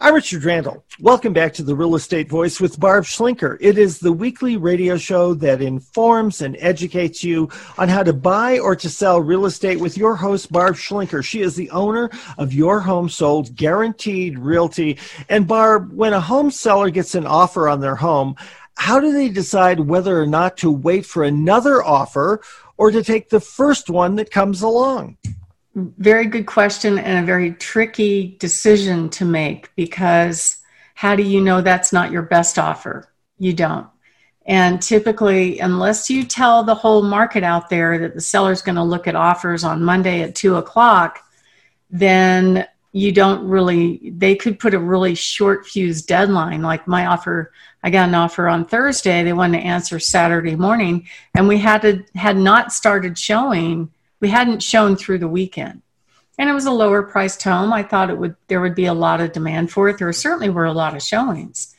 [0.00, 0.84] I'm Richard Randall.
[1.00, 3.58] Welcome back to the Real Estate Voice with Barb Schlinker.
[3.60, 7.48] It is the weekly radio show that informs and educates you
[7.78, 11.24] on how to buy or to sell real estate with your host, Barb Schlinker.
[11.24, 14.98] She is the owner of Your Home Sold Guaranteed Realty.
[15.28, 18.36] And Barb, when a home seller gets an offer on their home,
[18.76, 22.40] how do they decide whether or not to wait for another offer
[22.76, 25.16] or to take the first one that comes along?
[25.98, 30.58] Very good question and a very tricky decision to make because
[30.94, 33.12] how do you know that's not your best offer?
[33.38, 33.86] You don't.
[34.46, 38.82] And typically, unless you tell the whole market out there that the seller's going to
[38.82, 41.20] look at offers on Monday at two o'clock,
[41.90, 46.62] then you don't really, they could put a really short fuse deadline.
[46.62, 47.52] Like my offer,
[47.82, 49.22] I got an offer on Thursday.
[49.22, 54.28] They wanted to answer Saturday morning, and we had to, had not started showing we
[54.28, 55.82] hadn't shown through the weekend.
[56.38, 57.72] And it was a lower priced home.
[57.72, 59.98] I thought it would there would be a lot of demand for it.
[59.98, 61.74] There certainly were a lot of showings.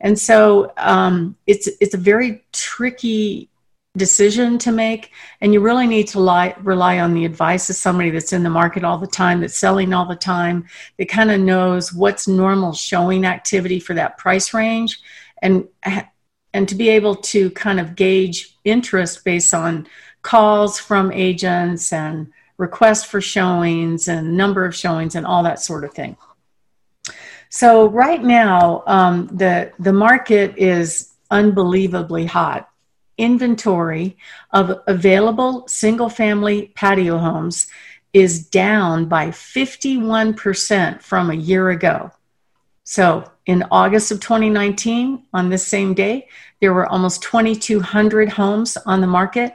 [0.00, 3.48] And so um, it's it's a very tricky
[3.96, 5.12] decision to make.
[5.40, 8.50] And you really need to lie, rely on the advice of somebody that's in the
[8.50, 10.66] market all the time that's selling all the time
[10.98, 15.00] that kind of knows what's normal showing activity for that price range.
[15.42, 15.68] And
[16.54, 19.86] and to be able to kind of gauge interest based on
[20.22, 25.84] calls from agents and requests for showings and number of showings and all that sort
[25.84, 26.16] of thing.
[27.48, 32.68] So right now, um, the the market is unbelievably hot.
[33.18, 34.16] Inventory
[34.52, 37.66] of available single family patio homes
[38.12, 42.10] is down by 51% from a year ago.
[42.84, 46.28] So in August of 2019, on this same day,
[46.60, 49.54] there were almost 2,200 homes on the market.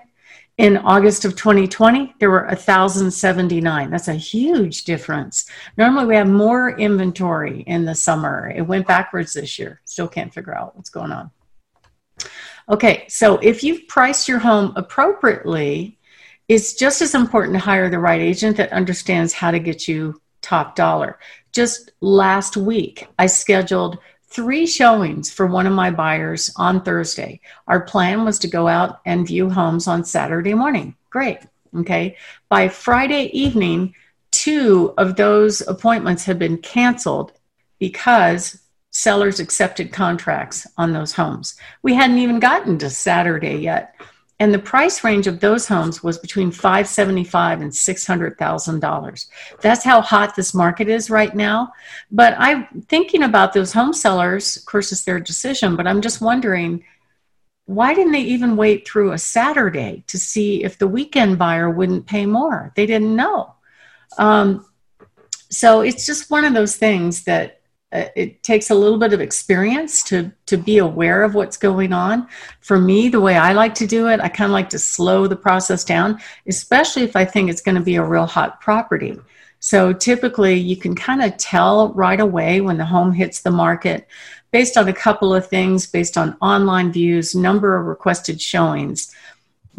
[0.57, 3.91] In August of 2020, there were 1,079.
[3.91, 5.45] That's a huge difference.
[5.77, 8.51] Normally, we have more inventory in the summer.
[8.55, 9.81] It went backwards this year.
[9.85, 11.29] Still can't figure out what's going on.
[12.69, 15.99] Okay, so if you've priced your home appropriately,
[16.47, 20.19] it's just as important to hire the right agent that understands how to get you
[20.41, 21.19] top dollar.
[21.51, 27.39] Just last week, I scheduled three showings for one of my buyers on Thursday.
[27.67, 30.95] Our plan was to go out and view homes on Saturday morning.
[31.09, 31.39] Great.
[31.75, 32.17] Okay.
[32.49, 33.95] By Friday evening,
[34.31, 37.31] two of those appointments had been canceled
[37.79, 38.61] because
[38.91, 41.55] sellers accepted contracts on those homes.
[41.81, 43.95] We hadn't even gotten to Saturday yet
[44.39, 49.29] and the price range of those homes was between 575 and 600,000 dollars.
[49.61, 51.73] That's how hot this market is right now.
[52.11, 54.57] But I'm thinking about those home sellers.
[54.57, 56.83] Of course, it's their decision, but I'm just wondering
[57.65, 62.05] why didn't they even wait through a Saturday to see if the weekend buyer wouldn't
[62.05, 62.71] pay more?
[62.75, 63.55] They didn't know.
[64.17, 64.65] Um,
[65.49, 67.56] so it's just one of those things that
[67.93, 71.93] Uh, it takes a little bit of experience to to be aware of what's going
[71.93, 72.27] on.
[72.59, 75.25] For me the way i like to do it i kind of like to slow
[75.25, 79.17] the process down especially if i think it's going to be a real hot property.
[79.59, 84.07] So typically you can kind of tell right away when the home hits the market
[84.51, 89.15] based on a couple of things based on online views number of requested showings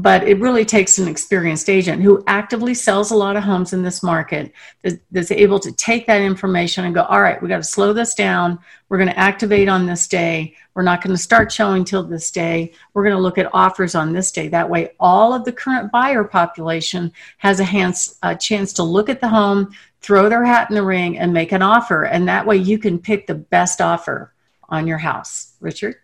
[0.01, 3.83] but it really takes an experienced agent who actively sells a lot of homes in
[3.83, 4.53] this market
[5.11, 8.15] that's able to take that information and go all right we got to slow this
[8.15, 8.59] down.
[8.89, 10.55] We're going to activate on this day.
[10.75, 12.73] We're not going to start showing till this day.
[12.95, 14.49] We're going to look at offers on this day.
[14.49, 19.09] That way all of the current buyer population has a, hands, a chance to look
[19.09, 22.05] at the home throw their hat in the ring and make an offer.
[22.05, 24.33] And that way you can pick the best offer
[24.69, 25.55] on your house.
[25.61, 25.97] Richard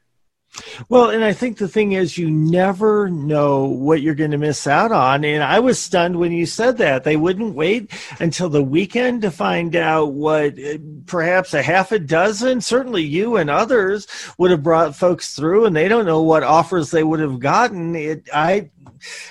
[0.88, 4.66] well, and I think the thing is, you never know what you're going to miss
[4.66, 5.24] out on.
[5.24, 7.04] And I was stunned when you said that.
[7.04, 11.98] They wouldn't wait until the weekend to find out what eh, perhaps a half a
[11.98, 14.06] dozen, certainly you and others,
[14.38, 17.96] would have brought folks through, and they don't know what offers they would have gotten.
[17.96, 18.70] It, I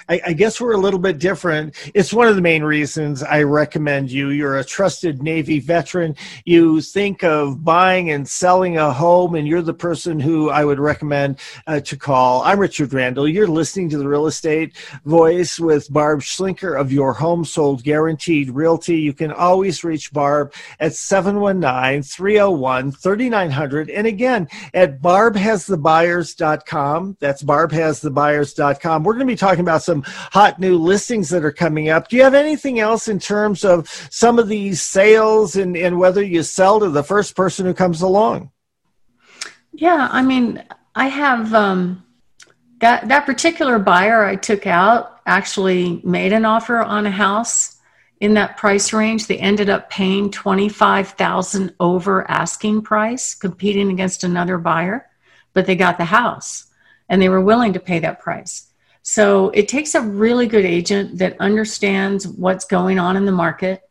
[0.10, 1.76] I, I, guess we're a little bit different.
[1.94, 4.30] It's one of the main reasons I recommend you.
[4.30, 6.16] You're a trusted Navy veteran.
[6.46, 10.80] You think of buying and selling a home, and you're the person who I would
[10.80, 12.42] recommend uh, to call.
[12.44, 13.28] I'm Richard Randall.
[13.28, 14.76] You're listening to the Real Estate
[15.06, 19.00] Voice with Barb Schlinker of Your Home Sold Guaranteed Realty.
[19.00, 23.90] You can always reach Barb at 719 301 3900.
[23.90, 27.18] And again, at barbhasthebuyers.com.
[27.20, 29.04] That's barbhasthebuyers.com.
[29.04, 32.08] We're going to be talking about some hot new listings that are coming up.
[32.08, 36.24] Do you have anything else in terms of some of these sales and, and whether
[36.24, 38.52] you sell to the first person who comes along?
[39.74, 40.64] Yeah, I mean,
[40.96, 42.04] I have um,
[42.80, 47.80] that that particular buyer I took out actually made an offer on a house
[48.22, 49.28] in that price range.
[49.28, 55.10] They ended up paying 25,000 over asking price competing against another buyer,
[55.54, 56.68] but they got the house
[57.10, 58.73] and they were willing to pay that price.
[59.04, 63.88] So it takes a really good agent that understands what's going on in the market.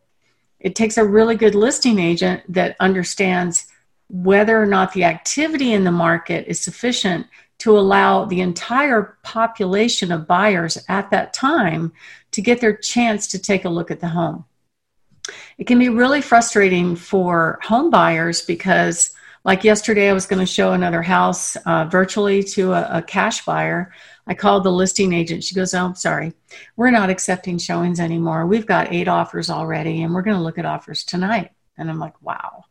[0.59, 3.67] It takes a really good listing agent that understands
[4.09, 7.27] whether or not the activity in the market is sufficient
[7.59, 11.93] to allow the entire population of buyers at that time
[12.33, 14.45] to get their chance to take a look at the home.
[15.59, 19.15] It can be really frustrating for home buyers because,
[19.45, 23.45] like yesterday, I was going to show another house uh, virtually to a, a cash
[23.45, 23.93] buyer.
[24.27, 25.45] I called the listing agent.
[25.45, 26.33] She goes, Oh, I'm sorry.
[26.77, 28.47] We're not accepting showings anymore.
[28.47, 31.51] We've got eight offers already, and we're going to look at offers tonight.
[31.77, 32.65] And I'm like, Wow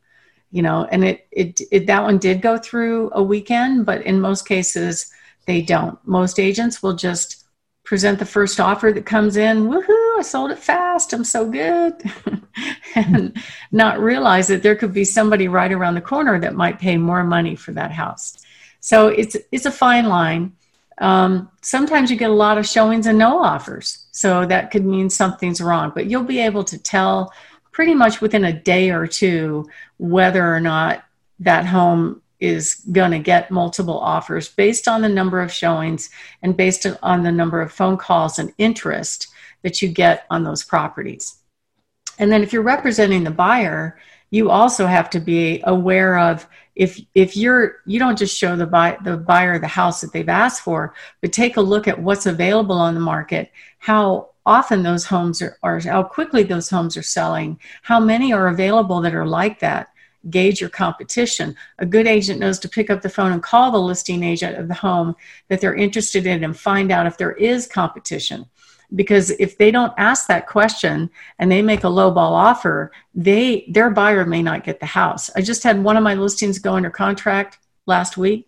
[0.52, 4.22] you know and it, it it that one did go through a weekend but in
[4.22, 5.12] most cases
[5.48, 7.46] they don't most agents will just
[7.84, 11.94] present the first offer that comes in woohoo i sold it fast i'm so good
[12.96, 13.36] and
[13.72, 17.24] not realize that there could be somebody right around the corner that might pay more
[17.24, 18.38] money for that house
[18.80, 20.54] so it's it's a fine line
[21.02, 25.10] um, sometimes you get a lot of showings and no offers so that could mean
[25.10, 27.34] something's wrong but you'll be able to tell
[27.72, 29.68] pretty much within a day or two
[29.98, 31.04] whether or not
[31.40, 36.10] that home is going to get multiple offers based on the number of showings
[36.42, 39.28] and based on the number of phone calls and interest
[39.62, 41.38] that you get on those properties.
[42.18, 44.00] And then if you're representing the buyer,
[44.32, 48.66] you also have to be aware of if if you're you don't just show the
[48.66, 52.26] buy the buyer the house that they've asked for, but take a look at what's
[52.26, 57.04] available on the market, how often those homes are, or how quickly those homes are
[57.04, 59.90] selling, how many are available that are like that.
[60.30, 61.56] Gauge your competition.
[61.80, 64.68] A good agent knows to pick up the phone and call the listing agent of
[64.68, 65.16] the home
[65.48, 68.46] that they're interested in and find out if there is competition.
[68.94, 71.10] Because if they don't ask that question
[71.40, 75.30] and they make a low ball offer, they their buyer may not get the house.
[75.36, 78.48] I just had one of my listings go under contract last week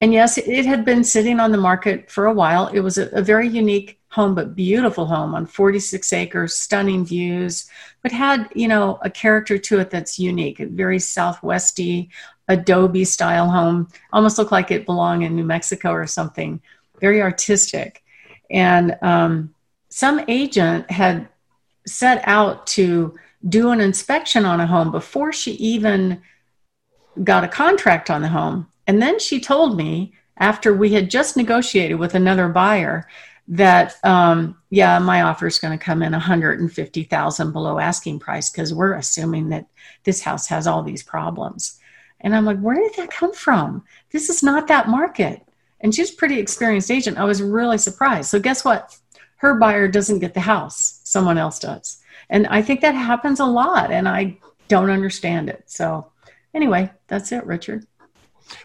[0.00, 2.68] and yes, it had been sitting on the market for a while.
[2.68, 7.68] It was a, a, very unique home, but beautiful home on 46 acres, stunning views,
[8.02, 12.10] but had, you know, a character to it that's unique, a very southwesty,
[12.48, 13.88] adobe style home.
[14.12, 16.60] Almost looked like it belonged in New Mexico or something.
[17.00, 18.02] Very artistic.
[18.50, 19.54] And um,
[19.88, 21.28] some agent had
[21.86, 23.16] set out to
[23.48, 26.20] do an inspection on a home before she even
[27.22, 28.66] got a contract on the home.
[28.86, 33.08] And then she told me after we had just negotiated with another buyer
[33.48, 38.74] that um, yeah my offer is going to come in 150000 below asking price because
[38.74, 39.66] we're assuming that
[40.04, 41.78] this house has all these problems.
[42.20, 43.84] And i'm like where did that come from?
[44.10, 45.45] This is not that market
[45.80, 47.18] and she's pretty experienced agent.
[47.18, 48.30] I was really surprised.
[48.30, 48.96] So guess what?
[49.36, 51.00] Her buyer doesn't get the house.
[51.04, 52.00] Someone else does.
[52.28, 54.36] And i think that happens a lot and i
[54.68, 55.64] don't understand it.
[55.66, 56.10] So
[56.54, 57.86] anyway that's it richard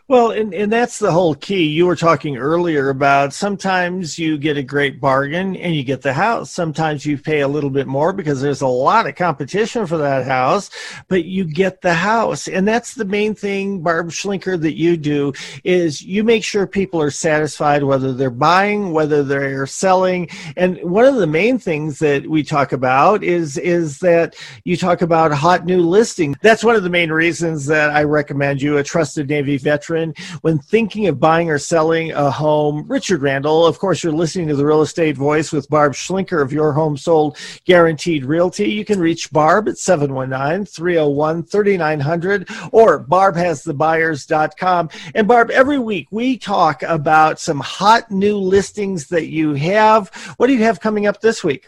[0.07, 1.63] well, and, and that's the whole key.
[1.63, 6.13] You were talking earlier about sometimes you get a great bargain and you get the
[6.13, 6.51] house.
[6.51, 10.25] Sometimes you pay a little bit more because there's a lot of competition for that
[10.25, 10.69] house,
[11.07, 12.47] but you get the house.
[12.47, 15.33] And that's the main thing, Barb Schlinker, that you do
[15.63, 20.29] is you make sure people are satisfied whether they're buying, whether they're selling.
[20.57, 24.35] And one of the main things that we talk about is is that
[24.65, 26.35] you talk about hot new listing.
[26.41, 30.59] That's one of the main reasons that I recommend you a trusted Navy veteran when
[30.59, 32.85] thinking of buying or selling a home.
[32.89, 36.51] Richard Randall, of course, you're listening to the Real Estate Voice with Barb Schlinker of
[36.51, 38.69] Your Home Sold Guaranteed Realty.
[38.69, 44.89] You can reach Barb at 719 301 3900 or barbhasthebuyers.com.
[45.15, 50.09] And Barb, every week we talk about some hot new listings that you have.
[50.35, 51.67] What do you have coming up this week?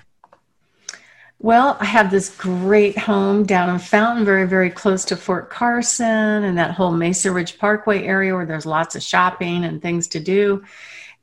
[1.44, 6.46] Well, I have this great home down in Fountain, very, very close to Fort Carson
[6.46, 10.22] and that whole Mesa Ridge Parkway area where there's lots of shopping and things to
[10.22, 10.64] do.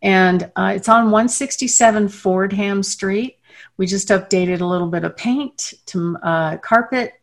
[0.03, 3.39] And uh, it's on 167 Fordham Street.
[3.79, 7.15] We just updated a little bit of paint to uh, carpet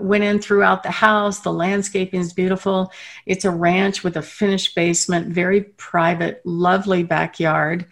[0.00, 1.40] went in throughout the house.
[1.40, 2.90] The landscaping is beautiful.
[3.26, 7.84] It's a ranch with a finished basement, very private, lovely backyard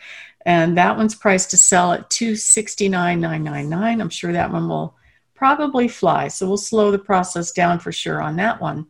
[0.44, 4.00] and that one's priced to sell at 269,999.
[4.00, 4.96] I'm sure that one will
[5.34, 6.28] probably fly.
[6.28, 8.86] So we'll slow the process down for sure on that one.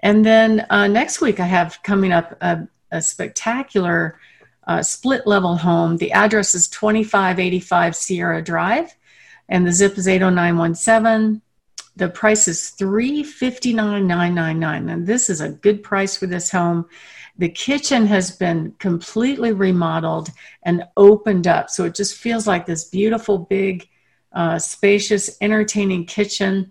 [0.00, 4.18] And then uh, next week I have coming up a, a spectacular
[4.66, 5.96] uh, split level home.
[5.96, 8.94] The address is 2585 Sierra Drive,
[9.48, 11.42] and the zip is 80917.
[11.98, 16.86] The price is 359,999, and this is a good price for this home.
[17.38, 20.28] The kitchen has been completely remodeled
[20.62, 21.70] and opened up.
[21.70, 23.88] So it just feels like this beautiful big
[24.32, 26.70] uh, spacious, entertaining kitchen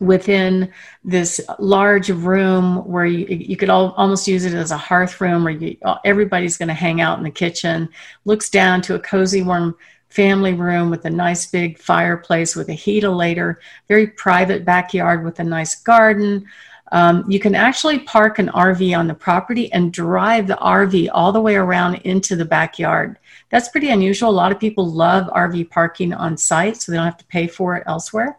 [0.00, 0.72] within
[1.04, 5.44] this large room where you, you could all, almost use it as a hearth room
[5.44, 7.88] where you, everybody's going to hang out in the kitchen
[8.24, 9.76] looks down to a cozy warm
[10.14, 13.56] family room with a nice big fireplace with a heatilator
[13.88, 16.46] very private backyard with a nice garden.
[16.92, 21.32] Um, you can actually park an rv on the property and drive the rv all
[21.32, 23.18] the way around into the backyard.
[23.50, 24.30] That's pretty unusual.
[24.30, 27.48] A lot of people love rv parking on site so they don't have to pay
[27.48, 28.38] for it elsewhere.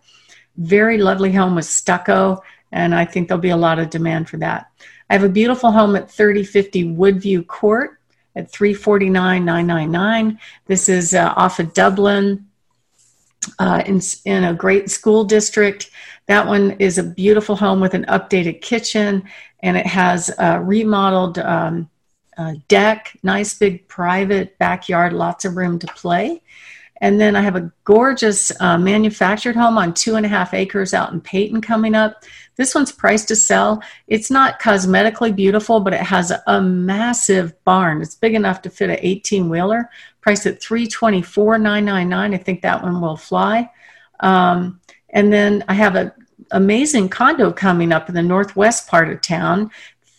[0.56, 2.42] Very lovely home with stucco,
[2.72, 4.72] and I think there'll be a lot of demand for that.
[5.10, 8.00] I have a beautiful home at 3050 Woodview Court
[8.36, 10.40] at 349,999.
[10.68, 12.46] This is uh, off of Dublin
[13.60, 15.90] uh, in, in a great school district.
[16.28, 19.24] That one is a beautiful home with an updated kitchen,
[19.62, 21.90] and it has a remodeled um,
[22.68, 26.42] deck, nice big private backyard, lots of room to play.
[27.02, 30.94] And then I have a gorgeous uh, manufactured home on two and a half acres
[30.94, 32.24] out in Peyton coming up.
[32.56, 33.82] This one's priced to sell.
[34.08, 38.02] It's not cosmetically beautiful, but it has a massive barn.
[38.02, 39.90] It's big enough to fit an 18 wheeler,
[40.22, 42.34] priced at $324,999.
[42.34, 43.70] I think that one will fly.
[44.22, 46.12] Um, and then I have an
[46.52, 49.72] amazing condo coming up in the northwest part of town,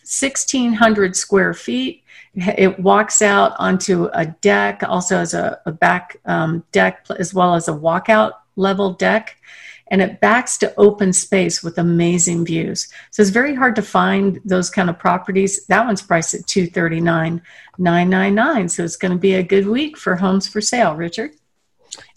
[0.03, 2.03] 1,600 square feet
[2.37, 7.55] it walks out onto a deck, also has a, a back um, deck, as well
[7.55, 9.37] as a walkout level deck.
[9.89, 12.87] And it backs to open space with amazing views.
[13.11, 15.65] So it's very hard to find those kind of properties.
[15.67, 17.41] That one's priced at two thirty nine
[17.77, 18.69] nine nine nine.
[18.69, 21.31] So it's going to be a good week for homes for sale, Richard.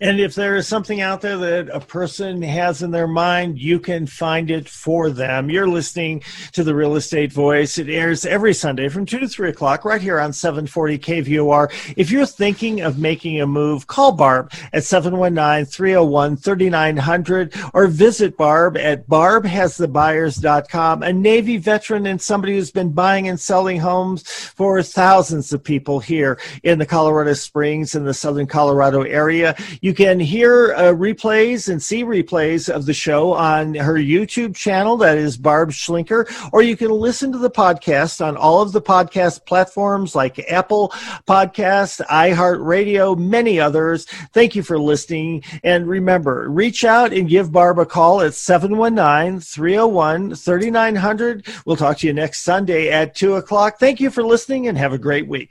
[0.03, 3.79] And if there is something out there that a person has in their mind, you
[3.79, 5.51] can find it for them.
[5.51, 7.77] You're listening to the Real Estate Voice.
[7.77, 11.95] It airs every Sunday from 2 to 3 o'clock right here on 740 KVOR.
[11.99, 18.39] If you're thinking of making a move, call Barb at 719 301 3900 or visit
[18.39, 21.03] Barb at barbhasthebuyers.com.
[21.03, 26.01] A Navy veteran and somebody who's been buying and selling homes for thousands of people
[26.01, 29.55] here in the Colorado Springs and the Southern Colorado area.
[29.83, 34.97] You can hear uh, replays and see replays of the show on her YouTube channel,
[34.99, 38.83] that is Barb Schlinker, or you can listen to the podcast on all of the
[38.83, 40.91] podcast platforms like Apple
[41.27, 44.07] Podcasts, iHeartRadio, many others.
[44.33, 45.43] Thank you for listening.
[45.65, 51.47] And remember, reach out and give Barb a call at 719 301 3900.
[51.65, 53.79] We'll talk to you next Sunday at 2 o'clock.
[53.79, 55.51] Thank you for listening and have a great week.